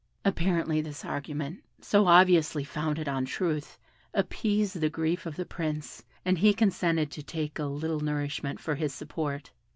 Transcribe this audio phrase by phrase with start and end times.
[0.25, 3.77] Apparently this argument, so obviously founded on truth,
[4.15, 8.73] appeased the grief of the Prince, and he consented to take a little nourishment for
[8.73, 9.51] his support.